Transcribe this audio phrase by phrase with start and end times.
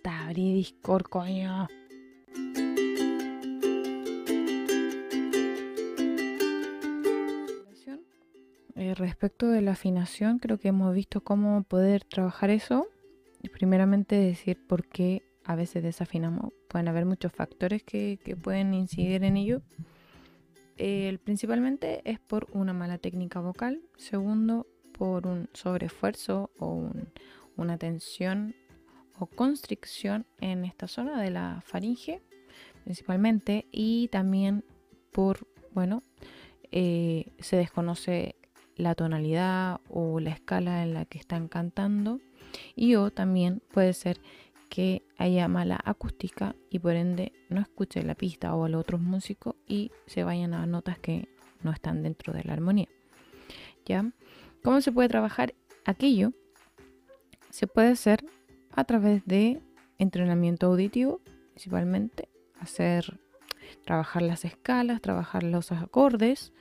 [0.00, 1.68] puta, abrí Discord, coño.
[8.76, 12.86] Eh, respecto de la afinación, creo que hemos visto cómo poder trabajar eso.
[13.52, 16.52] Primeramente decir por qué a veces desafinamos.
[16.68, 19.60] Pueden haber muchos factores que, pueden incidir en ello.
[21.24, 23.82] principalmente es por una mala técnica vocal.
[23.98, 26.90] Segundo, por un sobreesfuerzo o
[27.56, 28.54] una tensión
[29.26, 32.22] constricción en esta zona de la faringe,
[32.84, 33.66] principalmente.
[33.70, 34.64] Y también
[35.12, 36.02] por, bueno,
[36.70, 38.36] eh, se desconoce
[38.76, 42.20] la tonalidad o la escala en la que están cantando.
[42.74, 44.20] Y o también puede ser
[44.70, 49.00] que haya mala acústica y por ende no escuche la pista o a los otros
[49.00, 51.28] músicos y se vayan a notas que
[51.62, 52.88] no están dentro de la armonía.
[53.84, 54.12] ¿Ya?
[54.62, 56.32] ¿Cómo se puede trabajar aquello?
[57.50, 58.24] Se puede hacer
[58.72, 59.60] a través de
[59.98, 61.20] entrenamiento auditivo,
[61.52, 63.20] principalmente, hacer
[63.84, 66.52] trabajar las escalas, trabajar los acordes,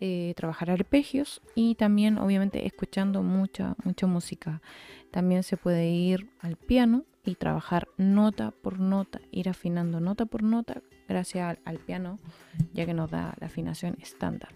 [0.00, 4.62] eh, trabajar arpegios y también obviamente escuchando mucha, mucha música.
[5.10, 10.42] También se puede ir al piano y trabajar nota por nota, ir afinando nota por
[10.42, 12.18] nota gracias al, piano,
[12.72, 14.54] ya que nos da la afinación estándar.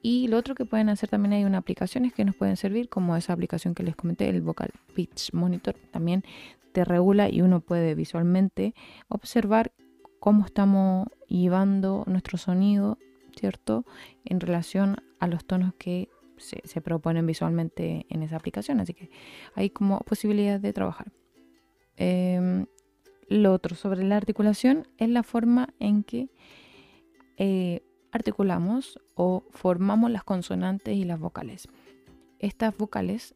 [0.00, 3.16] Y lo otro que pueden hacer también hay unas aplicaciones que nos pueden servir, como
[3.16, 6.22] esa aplicación que les comenté, el Vocal Pitch Monitor, también
[6.72, 8.74] te regula y uno puede visualmente
[9.08, 9.72] observar
[10.20, 12.98] cómo estamos llevando nuestro sonido,
[13.36, 13.84] ¿cierto?
[14.24, 18.80] En relación a los tonos que se, proponen visualmente en esa aplicación.
[18.80, 19.10] Así que
[19.54, 21.12] hay como posibilidad de trabajar.
[21.96, 22.66] Em,
[23.28, 26.30] lo otro sobre la articulación es la forma en que
[27.36, 31.68] eh, articulamos o formamos las consonantes y las vocales.
[32.38, 33.34] Estas vocales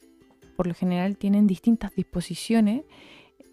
[0.56, 2.84] por lo general tienen distintas disposiciones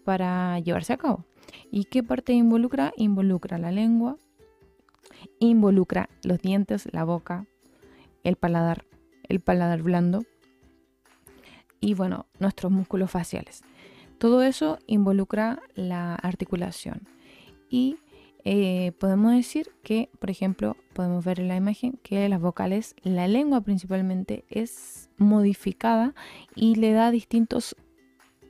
[0.04, 1.24] para llevarse a cabo.
[1.70, 2.92] ¿Y qué parte involucra?
[2.96, 4.16] Involucra la lengua,
[5.38, 7.46] involucra los dientes, la boca,
[8.22, 8.84] el paladar,
[9.28, 10.24] el paladar blando
[11.80, 13.62] y bueno, nuestros músculos faciales.
[14.18, 17.08] Todo eso involucra la articulación
[17.70, 17.96] y
[18.44, 23.28] eh, podemos decir que, por ejemplo, podemos ver en la imagen que las vocales, la
[23.28, 26.14] lengua principalmente es modificada
[26.54, 27.76] y le da distintos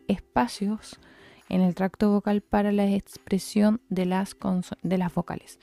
[0.06, 1.00] espacios
[1.48, 4.36] en el tracto vocal para la expresión de las,
[4.82, 5.58] de las vocales.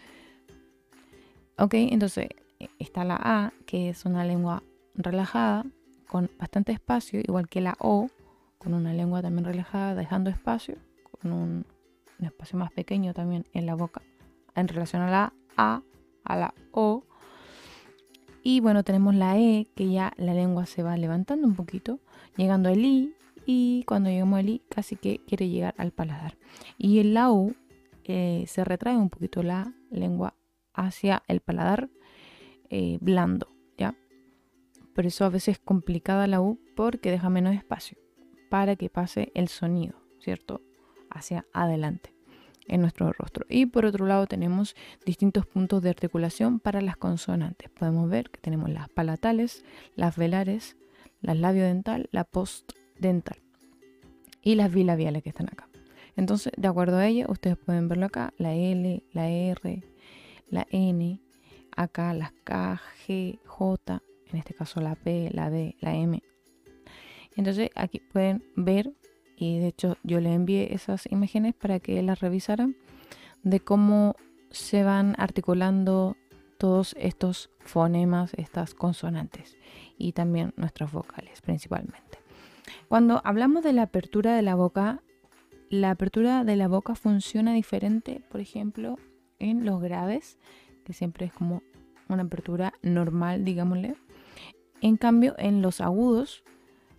[1.58, 2.28] Ok, entonces
[2.60, 5.66] e, está la A, que es una lengua relajada,
[6.08, 8.10] con bastante espacio, igual que la O,
[8.58, 10.76] con una lengua también relajada, dejando espacio,
[11.22, 11.66] con un
[12.22, 14.02] espacio más pequeño también en la boca
[14.58, 15.84] en relación a la A,
[16.24, 17.06] a la O.
[18.44, 22.00] Y bueno, tenemos la E, que ya la lengua se va levantando un poquito,
[22.36, 23.14] llegando al I,
[23.46, 26.38] y cuando llegamos al I casi que quiere llegar al paladar.
[26.78, 27.56] Y en la U
[28.04, 30.36] eh, se retrae un poquito la lengua
[30.74, 31.90] hacia el paladar
[32.70, 33.96] eh, blando, ¿ya?
[34.94, 37.98] Por eso a veces es complicada la U porque deja menos espacio
[38.50, 40.62] para que pase el sonido, ¿cierto?
[41.10, 42.17] Hacia adelante
[42.68, 43.46] en nuestro rostro.
[43.50, 47.70] Y por otro lado tenemos distintos puntos de articulación para las consonantes.
[47.70, 49.64] Podemos ver que tenemos las palatales,
[49.96, 50.78] las velares,
[51.22, 53.38] las labiodental, la postdental
[54.42, 55.68] y las bilabiales que están acá.
[56.16, 59.84] Entonces, de acuerdo a ella, ustedes pueden verlo acá, la L, la R,
[60.50, 61.22] la N,
[61.76, 64.02] acá las K, G, J,
[64.32, 66.22] en este caso la P, la B, la M.
[67.36, 68.94] Entonces, aquí pueden ver
[69.38, 72.76] y de hecho yo le envié esas imágenes para que las revisaran
[73.44, 74.16] de cómo
[74.50, 76.18] se van articulando
[76.58, 79.56] todos estos fonemas, estas consonantes
[79.98, 82.18] y también nuestras vocales principalmente.
[82.88, 85.02] Cuando hablamos de la apertura de la boca,
[85.70, 88.98] la apertura de la boca funciona diferente, por ejemplo,
[89.40, 90.38] en los graves,
[90.84, 91.62] que siempre es como
[92.10, 93.96] una apertura normal, digámosle.
[94.82, 96.44] En cambio, en los agudos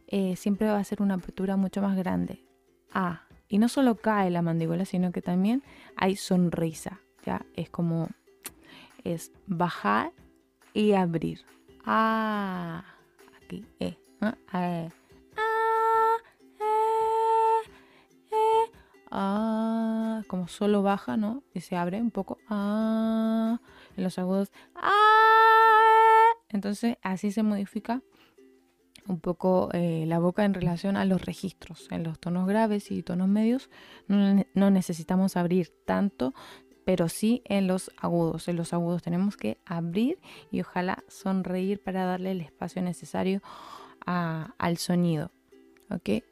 [0.08, 2.44] eh, siempre va a ser una apertura mucho más grande.
[2.92, 5.62] Ah, y no solo cae la mandíbula, sino que también
[5.96, 7.00] hay sonrisa.
[7.24, 8.08] Ya es como
[9.04, 10.12] es bajar
[10.72, 11.44] y abrir.
[11.84, 12.84] Ah,
[13.42, 14.90] aquí, eh, ah, eh.
[15.36, 16.16] Ah,
[16.60, 17.70] eh,
[18.32, 18.72] eh.
[19.10, 21.42] ah, como solo baja, ¿no?
[21.52, 22.38] Y se abre un poco.
[22.48, 23.60] Ah,
[23.96, 24.50] en los agudos.
[24.74, 28.02] Ah, entonces así se modifica
[29.08, 31.88] un poco eh, la boca en relación a los registros.
[31.90, 33.70] En los tonos graves y tonos medios
[34.06, 36.34] no, necesitamos abrir tanto,
[36.84, 38.48] pero sí en los agudos.
[38.48, 40.18] En los agudos tenemos que abrir
[40.50, 43.40] y ojalá sonreír para darle el espacio necesario
[44.06, 45.32] al sonido.
[45.90, 46.22] ¿ok?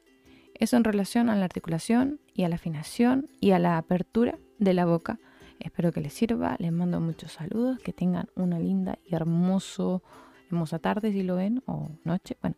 [0.53, 4.73] Eso en relación a la articulación y a la afinación y a la apertura de
[4.73, 5.19] la boca.
[5.59, 6.55] Espero que les sirva.
[6.59, 7.79] Les mando muchos saludos.
[7.79, 10.03] Que tengan una linda y hermoso,
[10.47, 12.37] hermosa tarde si lo ven o noche.
[12.41, 12.55] Bueno,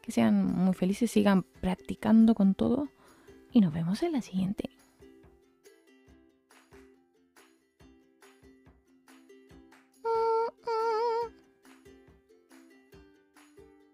[0.00, 2.88] que sean muy felices, sigan practicando con todo
[3.52, 4.70] y nos vemos en la siguiente.